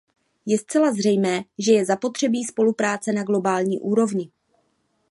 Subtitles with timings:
[0.45, 4.31] Je zcela zřejmé, že je zapotřebí spolupráce na globální úrovni.